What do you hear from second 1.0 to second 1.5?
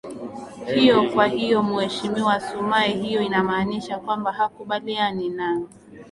kwa